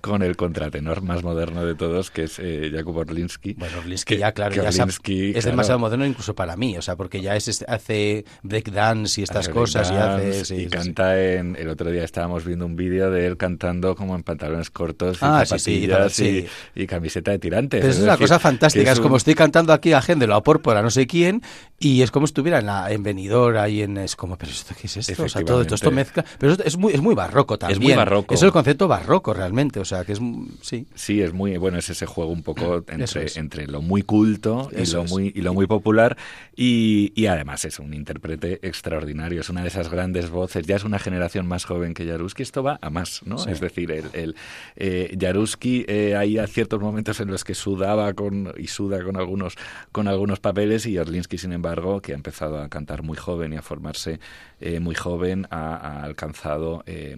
[0.02, 3.54] con el contratenor más moderno de todos, que es eh, Jakub Orlinsky.
[3.54, 6.82] Bueno, Orlinsky Que- ya, claro, ya Orlinsky, es claro, demasiado moderno incluso para mí, o
[6.82, 10.46] sea, porque ya es, es- hace breakdance y estas hace cosas y hace...
[10.46, 10.70] sí, y sí, sí.
[10.70, 11.56] canta en...
[11.56, 15.20] El otro día estábamos viendo un vídeo de él cantando como en pantalones cortos y
[15.26, 16.48] Ah, sí, sí, zapatillas sí.
[16.76, 17.80] y, y camiseta de tirantes.
[17.82, 20.28] Pero eso es una decir, cosa fantástica, es, un- como estoy cantando aquí a gente,
[20.28, 21.42] lo apórpora, no sé quién,
[21.80, 23.98] y es como estuviera en, la, en Benidorm, ahí en...
[23.98, 25.24] Es como, pero esto qué es esto?
[25.24, 26.24] O sea, todo esto, esto mezcla...
[26.38, 27.82] Pero es, es muy, es muy barroco también.
[27.82, 30.20] muy barroco, es el concepto barroco realmente, o sea, que es
[30.62, 30.88] sí.
[30.94, 34.86] Sí, es muy bueno, es ese juego un poco entre, entre lo muy culto y
[34.92, 36.18] lo muy y lo muy popular.
[36.56, 40.84] Y, y, además es un intérprete extraordinario, es una de esas grandes voces, ya es
[40.84, 43.44] una generación más joven que Jaruski, esto va a más, ¿no?
[43.46, 44.36] Es decir, el, el
[44.76, 45.18] eh,
[45.62, 49.56] eh, hay ciertos momentos en los que sudaba con y suda con algunos
[49.92, 53.58] con algunos papeles y Orlinsky, sin embargo, que ha empezado a cantar muy joven y
[53.58, 54.20] a formarse
[54.62, 57.18] eh, muy joven, ha, alcanzado eh,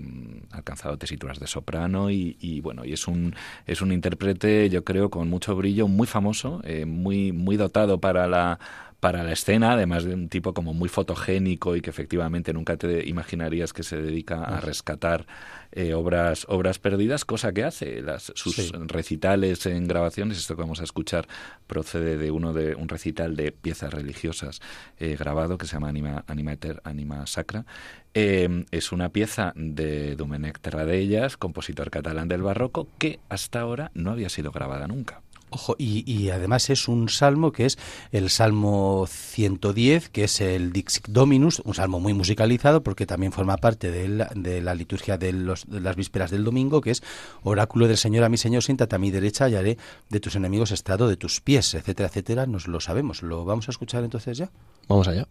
[0.51, 3.33] alcanzado tesituras de soprano y, bueno y es un
[3.65, 8.27] es un intérprete yo creo con mucho brillo, muy famoso, eh, muy muy dotado para
[8.27, 8.59] la
[8.99, 13.07] para la escena, además de un tipo como muy fotogénico y que efectivamente nunca te
[13.07, 15.27] imaginarías que se dedica a rescatar
[15.71, 18.01] eh, obras obras perdidas, cosa que hace.
[18.01, 21.27] Las, sus recitales en grabaciones, esto que vamos a escuchar
[21.67, 24.61] procede de uno de un recital de piezas religiosas
[24.99, 27.65] eh, grabado que se llama Anima, Anima, Eter, Anima Sacra.
[28.13, 34.11] Eh, es una pieza de Domenech Terradellas, compositor catalán del barroco, que hasta ahora no
[34.11, 35.21] había sido grabada nunca.
[35.49, 37.77] Ojo, y, además es un salmo que es
[38.11, 43.55] el Salmo 110, que es el Dixit Dominus, un salmo muy musicalizado porque también forma
[43.55, 47.01] parte de la, de la liturgia de, los, de, las vísperas del domingo, que es
[47.43, 49.77] Oráculo del Señor a mi Señor, siéntate a mi derecha y haré
[50.09, 52.45] de tus enemigos estrado de tus pies, etcétera, etcétera.
[52.45, 53.23] Nos lo sabemos.
[53.23, 54.49] ¿Lo vamos a escuchar entonces ya?
[54.89, 55.27] Vamos allá.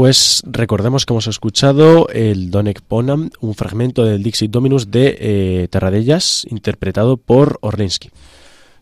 [0.00, 5.68] Pues recordemos que hemos escuchado el Donek Ponam, un fragmento del Dixit Dominus de eh,
[5.68, 8.08] Terradellas, interpretado por Orlinsky.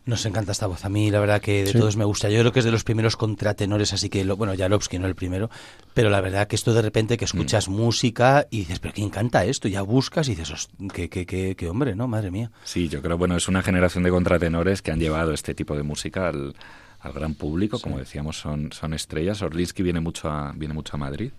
[0.05, 0.85] Nos encanta esta voz.
[0.85, 1.77] A mí, la verdad, que de Sí.
[1.77, 2.29] todos me gusta.
[2.29, 5.15] Yo creo que es de los primeros contratenores, así que, lo, bueno, Jalovsky no el
[5.15, 5.49] primero,
[5.93, 7.73] pero la verdad que esto de repente que escuchas Mm.
[7.73, 9.67] música y dices, ¿pero quién canta esto?
[9.67, 12.07] Ya buscas y dices, "Host- qué, qué, qué, qué hombre, ¿no?
[12.07, 12.49] Madre mía.
[12.63, 15.83] Sí, yo creo, bueno, es una generación de contratenores que han llevado este tipo de
[15.83, 16.55] música al,
[17.01, 19.41] al gran público, como decíamos, son, son estrellas.
[19.41, 21.31] Orlinsky viene mucho a, viene mucho a Madrid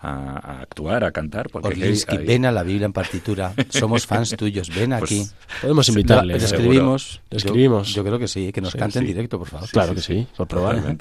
[0.00, 0.10] a,
[0.58, 1.48] a actuar, a cantar.
[1.48, 3.54] Porque Orlinsky, hay- ven a la Biblia en partitura.
[3.70, 5.26] Somos fans tuyos, ven Pues, aquí.
[5.62, 6.34] Podemos invitarle.
[6.34, 6.56] le seguro.
[6.58, 7.20] escribimos.
[7.30, 7.94] Le Yo- escribimos.
[7.94, 9.12] Yo, creo que sí, que nos Sí, cante en sí.
[9.12, 9.68] directo, por favor.
[9.70, 10.76] Claro que sí, por probar.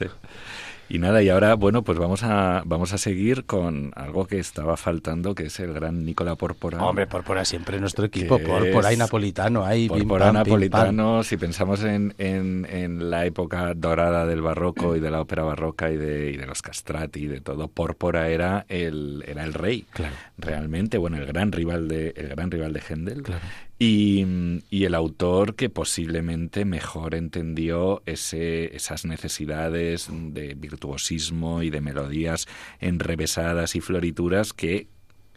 [0.87, 4.77] Y nada, y ahora, bueno, pues vamos a, vamos a seguir con algo que estaba
[4.77, 6.83] faltando, que es el gran Nicola Porpora.
[6.83, 8.37] Hombre, Porpora siempre nuestro equipo.
[8.37, 9.65] Porpora y napolitano.
[9.65, 14.99] Ahí, Porpora pam, napolitano, si pensamos en, en, en la época dorada del barroco y
[14.99, 18.65] de la ópera barroca y de, y de los castrati y de todo, Porpora era
[18.69, 19.85] el, era el rey.
[19.91, 20.15] Claro.
[20.37, 23.23] Realmente, bueno, el gran rival de, el gran rival de Händel.
[23.23, 23.41] Claro.
[23.77, 24.25] Y,
[24.71, 32.47] el autor que posiblemente mejor entendió ese, esas necesidades de virtuosismo y de melodías
[32.79, 34.87] enrevesadas y florituras que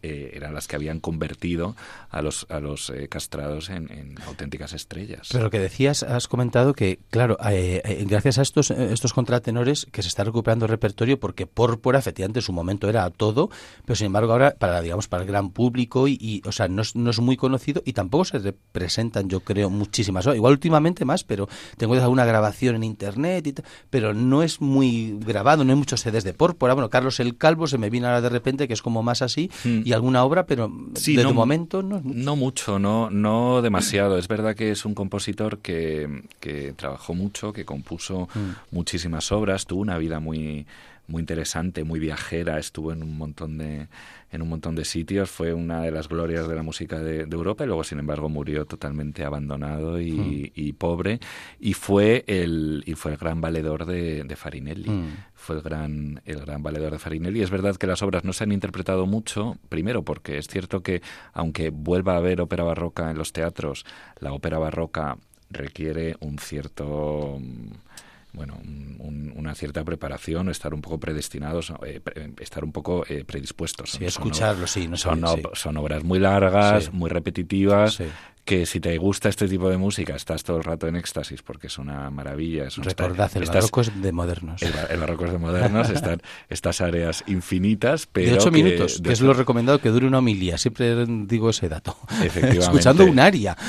[0.02, 1.76] eh, eran las que habían convertido
[2.10, 5.28] a los, a los eh, castrados en, en auténticas estrellas.
[5.30, 9.12] Pero lo que decías, has comentado que, claro, eh, eh, gracias a estos, eh, estos
[9.12, 13.50] contratenores que se está recuperando el repertorio, porque Pórpora, efectivamente, en su momento era todo,
[13.84, 16.82] pero sin embargo ahora, para digamos para el gran público, y, y, o sea, no
[16.82, 20.26] es, no es muy conocido y tampoco se representan, yo creo, muchísimas.
[20.26, 23.54] Igual últimamente más, pero tengo alguna grabación en internet, y
[23.90, 26.74] pero no es muy grabado, no hay muchos CDs de Pórpora.
[26.74, 29.50] Bueno, Carlos el Calvo se me vino ahora de repente, que es como más así,
[29.64, 29.82] Mm.
[29.88, 32.02] Y alguna obra, pero Sí, de, no- momento no.
[32.04, 34.18] No mucho, no, no demasiado.
[34.18, 38.28] Es verdad que es un compositor que, que trabajó mucho, que compuso
[38.70, 40.66] muchísimas obras, tuvo una vida muy
[41.08, 43.88] muy interesante, muy viajera, estuvo en un montón de
[44.30, 47.34] en un montón de sitios, fue una de las glorias de la música de, de
[47.34, 51.18] Europa y luego sin embargo murió totalmente abandonado y, y pobre
[51.58, 55.16] y fue el y fue el gran valedor de, de Farinelli Mm.
[55.34, 57.42] fue el gran, el gran valedor de Farinelli.
[57.42, 61.00] Es verdad que las obras no se han interpretado mucho, primero porque es cierto que
[61.32, 63.84] aunque vuelva a haber ópera barroca en los teatros,
[64.20, 65.16] la ópera barroca
[65.50, 67.40] requiere un cierto
[68.32, 73.04] bueno, un- un- una cierta preparación, estar un poco predestinados, eh, pre- estar un poco
[73.08, 73.90] eh, predispuestos.
[73.90, 75.24] Sí, Son- escucharlo, sí, no son, sí.
[75.24, 76.90] ob- son obras muy largas, Sí.
[76.92, 78.04] muy repetitivas, Sí.
[78.48, 81.66] Que si te gusta este tipo de música estás todo el rato en éxtasis porque
[81.66, 82.64] es una maravilla.
[82.66, 84.62] Es un- Recordad, el estás- barroco es de modernos.
[84.62, 88.62] el, bar- el barroco es de modernos, están estas áreas infinitas, pero de ocho que-
[88.62, 90.56] minutos, de que es lo recomendado que dure una homilía.
[90.56, 91.94] Siempre digo ese dato.
[92.22, 92.58] Efectivamente.
[92.60, 93.54] Escuchando un aria.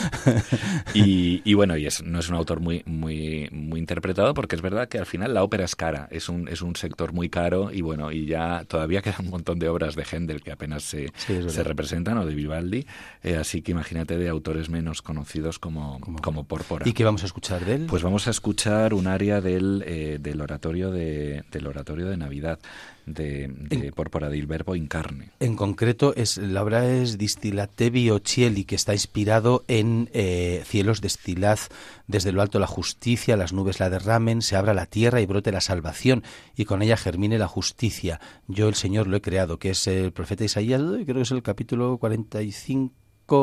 [0.93, 4.61] Y, y bueno, y es, no es un autor muy, muy, muy interpretado porque es
[4.61, 7.71] verdad que al final la ópera es cara, es un, es un sector muy caro
[7.71, 11.11] y bueno, y ya todavía quedan un montón de obras de Händel que apenas se,
[11.15, 12.86] Sí, se representan o de Vivaldi,
[13.23, 16.88] eh, así que imagínate de autores menos conocidos como, como, Pórpora.
[16.88, 17.88] ¿Y qué vamos a escuchar de él?
[17.89, 22.59] Pues vamos a escuchar un aria del, eh, del oratorio de del oratorio de Navidad
[23.05, 25.32] de, de Pórpora del Verbo Incarne.
[25.39, 31.59] En concreto, es, la obra es Distillatevi Cieli, que está inspirado en eh, cielos destilad
[32.07, 35.51] desde lo alto la justicia, las nubes la derramen, se abra la tierra y brote
[35.51, 36.24] la salvación,
[36.55, 38.20] y con ella germine la justicia.
[38.47, 41.43] Yo, el Señor, lo he creado, que es el profeta Isaías, creo que es el
[41.43, 42.93] capítulo 45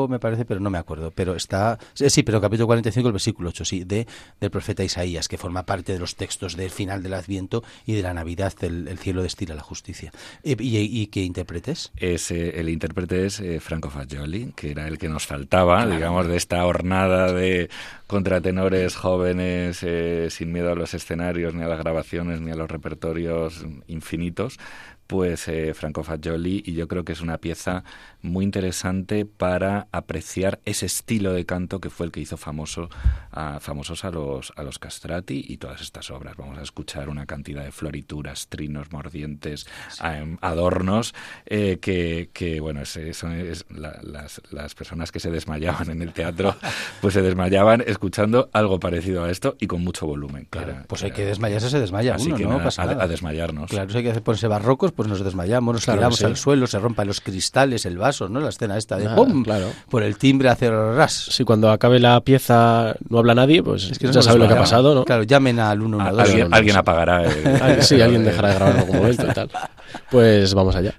[0.09, 1.11] me parece, pero no me acuerdo.
[1.11, 1.77] Pero está.
[1.99, 4.07] eh, Sí, pero capítulo 45, el versículo 8, sí, de,
[4.39, 8.01] del profeta Isaías, que forma parte de los textos del final del Adviento y de
[8.03, 10.11] la Navidad, el, el cielo destila la justicia.
[10.43, 11.91] Eh, ¿Y, qué intérpretes?
[11.97, 16.37] Es, eh, el intérprete es Franco Fagioli, que era el que nos faltaba, digamos, de
[16.37, 17.69] esta hornada de
[18.07, 22.69] contratenores jóvenes eh, sin miedo a los escenarios, ni a las grabaciones, ni a los
[22.69, 24.57] repertorios infinitos.
[25.07, 27.85] Pues eh, Franco Fagioli, y yo creo que es una pieza
[28.21, 32.89] muy interesante para apreciar ese estilo de canto que fue el que hizo famoso
[33.31, 36.35] a, famosos a los, a los castrati y todas estas obras.
[36.35, 39.65] Vamos a escuchar una cantidad de florituras, trinos, mordientes,
[40.03, 45.31] em, adornos, eh, que, que, bueno, es, son es la- las, las personas que se
[45.31, 46.53] desmayaban en el teatro,
[46.99, 50.47] pues se desmayaban escuchando algo parecido a esto y con mucho volumen.
[50.49, 52.85] Claro, era- pues hay que desmayarse, se desmaya Así uno, que no nada, pasa a,
[52.85, 53.03] nada.
[53.03, 53.69] a desmayarnos.
[53.69, 56.25] Claro, si hay que ponerse barrocos, pues nos desmayamos, nos Claro, tiramos sí.
[56.25, 58.39] al suelo, se rompan los cristales, el vaso, ¿no?
[58.39, 59.43] La escena esta de Nada, ¡pum!
[59.43, 59.67] claro.
[59.89, 61.13] Por el timbre hacer ras.
[61.31, 64.47] Si cuando acabe la pieza no habla nadie, pues Es que nos ya sabe lo
[64.47, 65.03] que ha pasado, ¿no?
[65.03, 66.21] Claro, llamen al A- 112.
[66.21, 67.23] alguien, no, alguien apagará.
[67.23, 69.49] el- Alguien- sí, alguien dejará de grabar en algún momento y tal.
[70.11, 70.93] Pues vamos allá.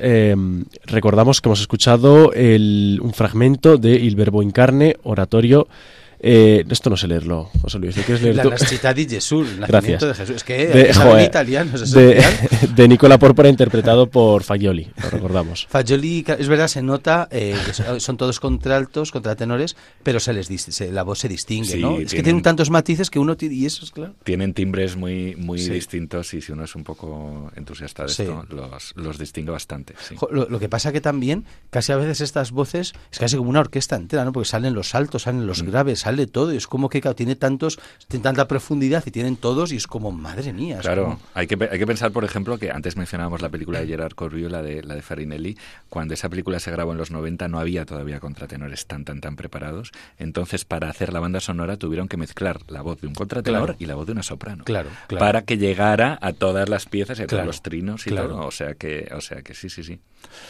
[0.00, 0.34] Eh,
[0.84, 5.68] recordamos que hemos escuchado el, un fragmento de Il Verbo Incarne, oratorio
[6.24, 7.96] eh, esto no sé leerlo, José Luis.
[7.96, 8.50] ¿De qué es leer La tú?
[8.50, 9.72] Nascita di Gesù, el Gracias.
[9.72, 10.36] nacimiento de Jesús.
[10.36, 12.22] Es que De- de, joder, italiano, ¿es de,
[12.76, 15.66] de Nicola Porpora, interpretado por Fagioli, lo recordamos.
[15.68, 20.92] Fagioli, es verdad, se nota eh, que son- todos contraltos, contratenores, pero se les se-
[20.92, 21.92] la voz se distingue, Sí, ¿no?
[21.98, 24.14] Es que tienen- tienen tantos matices que uno tiene, y eso es claro.
[24.22, 25.70] Tienen timbres muy, muy Sí.
[25.70, 28.22] distintos y si uno es un poco entusiasta de Sí.
[28.22, 29.94] esto, los, los distingue bastante.
[30.08, 30.14] sí.
[30.16, 33.50] Jo, Lo, lo que pasa que también, casi a veces estas voces, es casi como
[33.50, 34.32] una orquesta entera, ¿no?
[34.32, 35.46] Porque salen los altos, salen Mm.
[35.46, 39.36] los graves, sale todo, es como que claro, tiene tantos, tiene tanta profundidad y tienen
[39.36, 40.78] todos, y es como, madre mía.
[40.80, 43.86] Claro, como- hay que, hay que pensar, por ejemplo, que antes mencionábamos la película de
[43.86, 45.56] Gerard Corbiu, la de, la de Farinelli.
[45.88, 49.36] Cuando esa película se grabó en los 90 no había todavía contratenores tan, tan, tan
[49.36, 49.90] preparados.
[50.18, 53.76] Entonces, para hacer la banda sonora tuvieron que mezclar la voz de un contratenor Claro.
[53.78, 54.64] y la voz de una soprano.
[54.64, 55.20] Claro, claro.
[55.24, 58.28] Para que llegara a todas las piezas y a todos los trinos y claro.
[58.28, 58.46] todo.
[58.46, 59.98] O sea que, o sea que sí, sí, sí.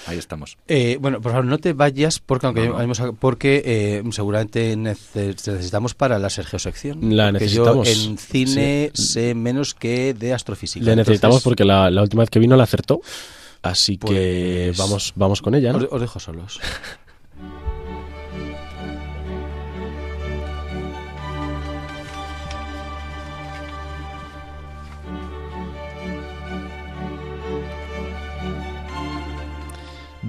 [0.06, 0.58] Ahí estamos.
[0.68, 2.80] Eh, bueno, por favor, no te vayas porque aunque No, no.
[2.82, 7.16] hemos- porque eh, seguramente nece- necesitamos para la Sergio sección.
[7.16, 9.02] La necesitamos, Yo en cine sí.
[9.04, 10.84] sé menos que de astrofísica.
[10.84, 13.00] Le necesitamos Entonces, porque la, la última vez que vino la acertó.
[13.62, 15.78] Así que Pues- vamos, vamos con ella, ¿no?
[15.78, 16.58] os, os dejo solos.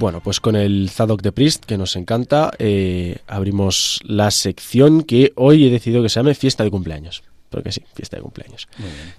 [0.04, 5.32] Bueno, pues con el Zadok de Priest, que nos encanta, eh, abrimos la sección que
[5.38, 7.24] hoy he decidido que se llame Fiesta de Cumpleaños.
[7.50, 8.68] Porque sí, fiesta de cumpleaños.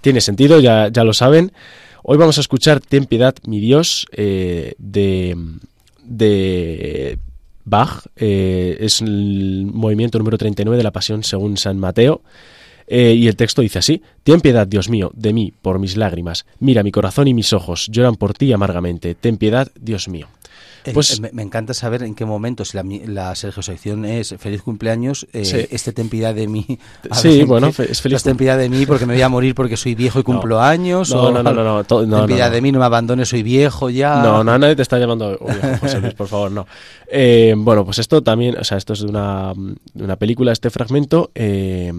[0.03, 1.53] Tiene sentido, ya, ya lo saben.
[2.03, 5.35] Hoy vamos a escuchar Ten piedad, mi Dios, eh, de,
[6.03, 7.19] de
[7.65, 8.05] Bach.
[8.17, 12.21] Eh, es el movimiento número 39 de la Pasión según San Mateo.
[12.87, 16.45] Eh, y el texto dice así, Ten piedad, Dios mío, de mí, por mis lágrimas.
[16.59, 19.15] Mira, mi corazón y mis ojos lloran por ti amargamente.
[19.15, 20.29] Ten piedad, Dios mío.
[20.85, 24.05] Eh, Pues- eh, me, me encanta saber en qué momento, si la, la Sergio sección
[24.05, 25.67] es feliz cumpleaños, eh, Sí.
[25.71, 26.67] este ten piedad de mí.
[27.11, 29.55] a Sí, ver, bueno, fe- es feliz piedad de mí porque me voy a morir
[29.55, 31.11] porque soy viejo y cumplo años.
[31.11, 32.51] No, o, no, no, no, no, to- no, no.
[32.51, 34.23] de mí, no me abandones, soy viejo ya.
[34.23, 36.67] No, no, nadie te está llamando oh, viejo, José Luis, por favor, no.
[37.11, 39.53] Eh, bueno, pues esto también, o sea, esto es de una,
[39.95, 41.31] de una película, este fragmento.
[41.35, 41.93] eh,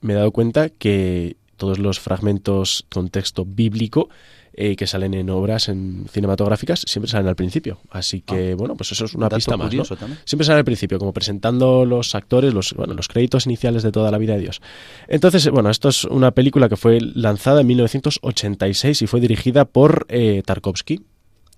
[0.00, 4.08] me he dado cuenta que todos los fragmentos con texto bíblico
[4.54, 7.78] eh, que salen en obras en cinematográficas siempre salen al principio.
[7.90, 9.30] Así que, bueno, pues eso es una Ah.
[9.30, 9.72] pista más.
[9.72, 9.84] ¿no?
[10.24, 14.10] Siempre sale al principio, como presentando los actores, los, bueno, los créditos iniciales de toda
[14.10, 14.60] la vida de Dios.
[15.08, 20.06] Entonces, bueno, esto es una película que fue lanzada en 1986 y fue dirigida por
[20.08, 21.00] eh, Tarkovsky,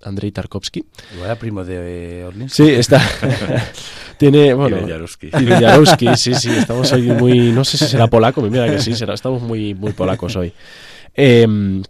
[0.03, 0.85] Andrei Tarkovsky.
[1.15, 2.53] Igual era primo de eh, Orlins.
[2.53, 3.03] Sí, está.
[4.19, 4.79] Tiene, bueno.
[4.87, 7.53] y sí, sí, estamos hoy muy.
[7.53, 10.53] No sé si será polaco, mira que sí, será, estamos muy, muy polacos hoy.
[11.15, 11.83] Eh,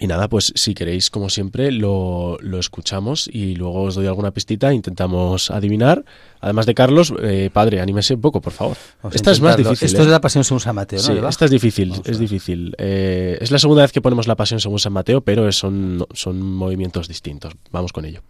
[0.00, 4.30] Y nada, pues si queréis, como siempre, lo, lo escuchamos y luego os doy alguna
[4.30, 6.06] pistita, intentamos adivinar.
[6.40, 8.78] Además de Carlos, eh, padre, anímese un poco, por favor.
[9.02, 9.84] Vamos esta es más difícil.
[9.84, 10.00] Esto ¿eh?
[10.00, 11.04] es de la Pasión según San Mateo, ¿no?
[11.04, 12.74] Sí, esta es difícil, Vamos es difícil.
[12.78, 16.40] Eh, es la segunda vez que ponemos la pasión según San Mateo, pero son, son
[16.40, 17.52] movimientos distintos.
[17.70, 18.22] Vamos con ello.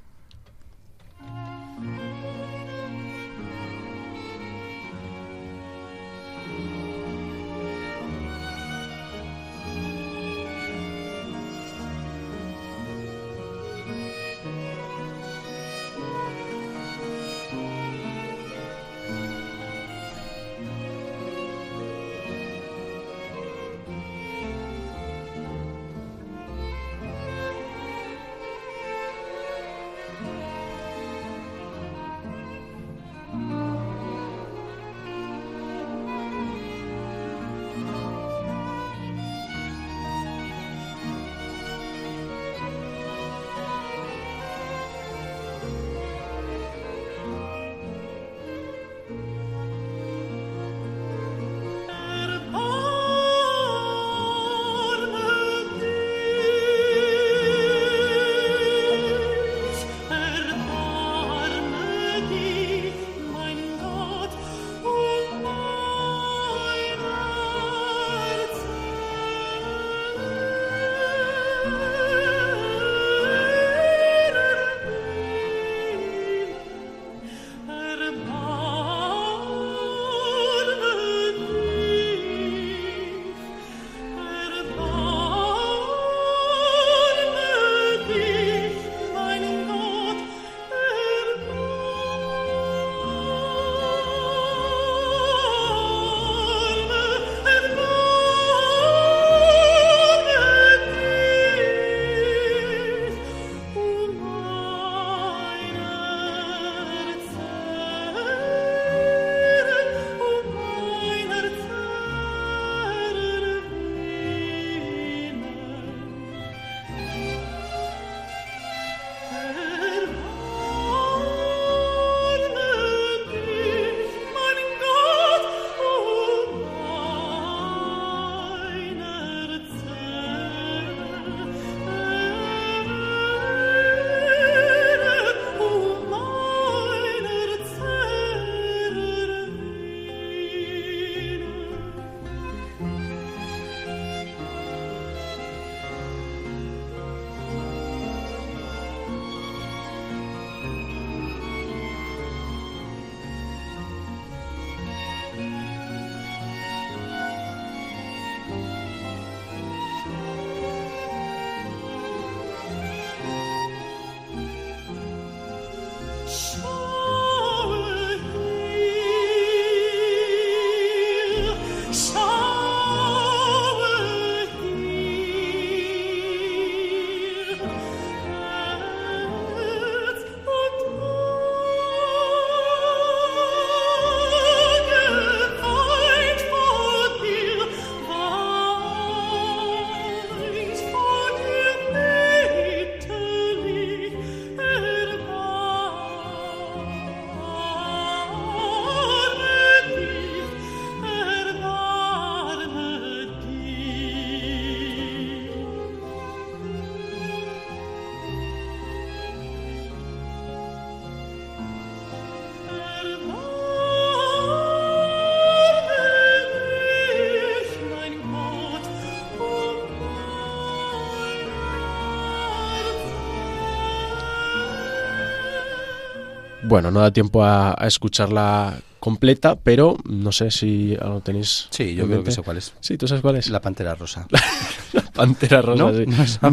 [226.70, 231.66] Bueno, no da tiempo a, a escucharla completa, pero no sé si lo tenéis.
[231.70, 232.74] Sí, yo creo que sé cuál es.
[232.80, 233.48] Sí, ¿tú sabes cuál es?
[233.50, 234.26] La pantera rosa.
[235.14, 235.94] Pantera rosa, ¿No?
[235.96, 236.04] sí.
[236.06, 236.50] No es- No,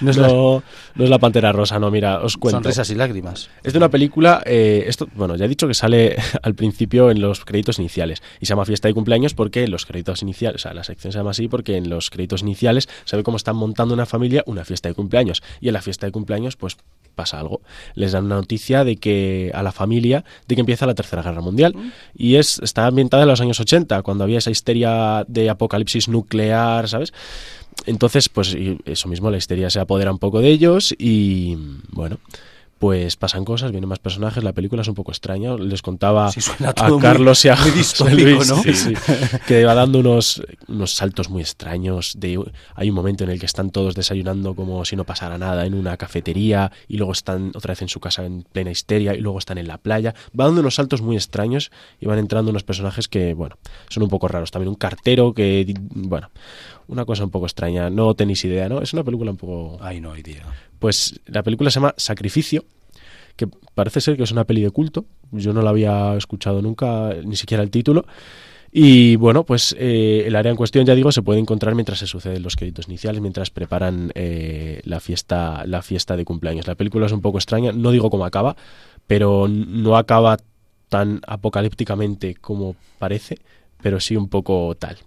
[0.00, 0.62] no es la- no-
[0.94, 2.56] no es la pantera rosa, no, mira, os cuento.
[2.58, 3.48] Sonrisas y lágrimas.
[3.62, 7.20] Es de una película, eh, esto, bueno, ya he dicho que sale al principio en
[7.20, 10.62] los créditos iniciales y se llama Fiesta de cumpleaños porque en los créditos iniciales, o
[10.62, 13.56] sea, la sección se llama así porque en los créditos iniciales se ve cómo están
[13.56, 16.76] montando una familia una fiesta de cumpleaños y en la fiesta de cumpleaños pues
[17.14, 17.60] pasa algo.
[17.94, 21.40] Les dan una noticia de que a la familia de que empieza la Tercera Guerra
[21.40, 21.74] Mundial
[22.14, 26.88] y es está ambientada en los años 80 cuando había esa histeria de apocalipsis nuclear,
[26.88, 27.12] ¿sabes?
[27.86, 31.56] Entonces, pues eso mismo, la histeria se apodera un poco de ellos y
[31.90, 32.18] bueno,
[32.80, 35.54] pues pasan cosas, vienen más personajes, la película es un poco extraña.
[35.56, 38.56] Les contaba Sí, a muy- Carlos y a muy José Luis, ¿no?
[38.62, 38.94] sí, sí,
[39.46, 42.14] que va dando unos, unos saltos muy extraños.
[42.18, 42.42] De,
[42.74, 45.74] hay un momento en el que están todos desayunando como si no pasara nada en
[45.74, 49.38] una cafetería y luego están otra vez en su casa en plena histeria y luego
[49.38, 50.14] están en la playa.
[50.38, 51.70] Va dando unos saltos muy extraños
[52.00, 53.58] y van entrando unos personajes que, bueno,
[53.90, 54.50] son un poco raros.
[54.52, 56.30] También un cartero que, bueno,
[56.90, 57.88] una cosa un poco extraña.
[57.88, 58.82] No tenéis idea, ¿no?
[58.82, 59.78] Es una película un poco...
[59.80, 60.44] Ay, no, idea.
[60.78, 62.64] Pues la película se llama Sacrificio,
[63.36, 65.04] que parece ser que es una peli de culto.
[65.30, 68.04] Yo no la había escuchado nunca, ni siquiera el título.
[68.72, 72.06] Y bueno, pues eh, el área en cuestión, ya digo, se puede encontrar mientras se
[72.06, 76.66] suceden los créditos iniciales, mientras preparan eh, la fiesta, la fiesta de cumpleaños.
[76.66, 78.56] La película es un poco extraña, no digo cómo acaba,
[79.06, 80.38] pero no acaba
[80.88, 83.38] tan apocalípticamente como parece,
[83.82, 84.98] pero sí un poco tal.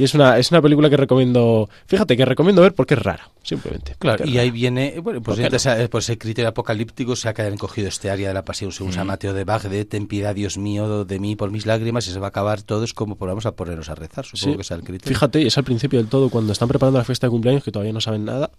[0.00, 3.28] Y es una, es una película que recomiendo, fíjate que recomiendo ver porque es rara,
[3.42, 3.96] simplemente.
[3.98, 5.56] Claro, y ahí viene, bueno, pues ¿Por no?
[5.56, 8.94] ese- por ese criterio apocalíptico se ha quedado encogido este área de la pasión según
[8.94, 12.18] San Mateo de Bagdad, ten piedad, Dios mío, de mí por mis lágrimas, y se
[12.18, 14.56] va a acabar todo, es como, pues vamos a ponernos a rezar, supongo Sí.
[14.56, 15.08] que sea el criterio.
[15.14, 17.92] Fíjate, es al principio del todo, cuando están preparando la fiesta de cumpleaños, que todavía
[17.92, 18.50] no saben nada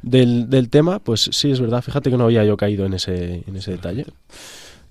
[0.00, 3.44] del, del tema, pues sí, es verdad, fíjate que no había yo caído en ese,
[3.46, 4.06] en ese detalle.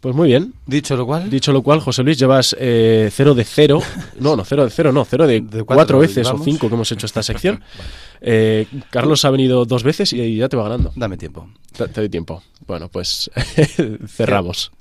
[0.05, 0.53] Pues muy bien.
[0.67, 3.81] Dicho lo cual, Dicho lo cual, José Luis, llevas eh, cero de cero.
[4.19, 6.75] No, no, cero de cero, no, cero de, De cuatro, cuatro veces o cinco que
[6.75, 7.63] hemos hecho esta sección.
[8.21, 10.91] Eh, Carlos ha venido dos veces y ya te va ganando.
[10.95, 11.49] dame tiempo.
[11.75, 12.43] Te, te doy tiempo.
[12.67, 13.31] Bueno, pues
[14.07, 14.71] cerramos.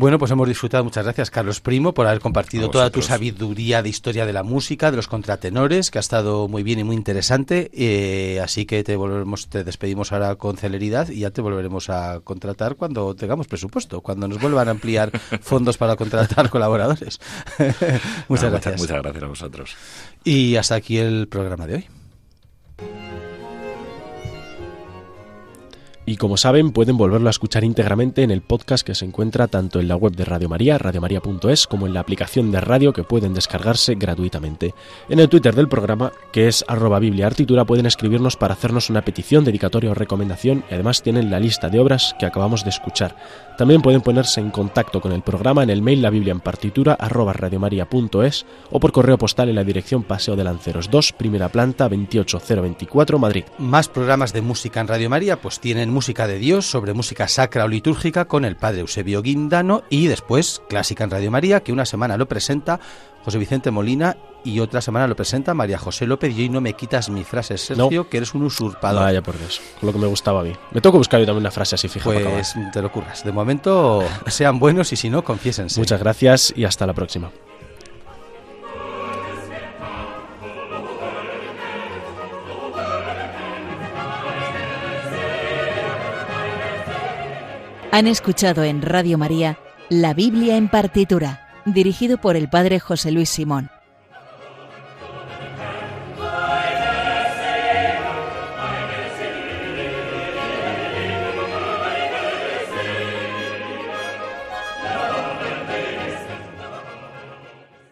[0.00, 0.82] Bueno, pues hemos disfrutado.
[0.82, 4.90] Muchas gracias, Carlos Primo, por haber compartido toda tu sabiduría de historia de la música,
[4.90, 7.70] de los contratenores, que ha estado muy bien y muy interesante.
[7.74, 12.20] Eh, así que te volveremos, te despedimos ahora con celeridad y ya te volveremos a
[12.24, 15.10] contratar cuando tengamos presupuesto, cuando nos vuelvan a ampliar
[15.42, 17.20] fondos para contratar colaboradores.
[18.28, 18.80] muchas Ah, gracias.
[18.80, 19.76] Muchas gracias a vosotros.
[20.24, 21.99] Y hasta aquí el programa de hoy.
[26.10, 29.78] Y como saben, pueden volverlo a escuchar íntegramente en el podcast que se encuentra tanto
[29.78, 33.32] en la web de Radio María, radiomaria.es, como en la aplicación de radio que pueden
[33.32, 34.74] descargarse gratuitamente.
[35.08, 39.44] En el Twitter del programa, que es arroba bibliaartitura, pueden escribirnos para hacernos una petición,
[39.44, 43.14] dedicatoria o recomendación y además tienen la lista de obras que acabamos de escuchar.
[43.60, 46.96] También pueden ponerse en contacto con el programa en el mail la biblia en partitura
[48.70, 53.44] o por correo postal en la dirección Paseo de Lanceros 2, primera planta 28024, Madrid.
[53.58, 57.66] Más programas de música en Radio María, pues tienen música de Dios sobre música sacra
[57.66, 61.84] o litúrgica con el padre Eusebio Guindano y después clásica en Radio María, que una
[61.84, 62.80] semana lo presenta
[63.26, 66.36] José Vicente Molina y otra semana lo presenta María José López.
[66.36, 69.02] Y hoy no me quitas mi frase, Sergio, que eres un usurpador.
[69.02, 70.52] Vaya por Dios, con lo que me gustaba a mí.
[70.70, 72.30] Me tengo que buscar yo también una frase así fija para.
[72.30, 73.24] Pues te lo curras.
[73.24, 75.80] De momento sean buenos y si no, confiésense.
[75.80, 77.30] Muchas gracias y hasta la próxima.
[87.92, 93.28] Han escuchado en Radio María La Biblia en partitura, dirigido por el padre José Luis
[93.28, 93.68] Simón.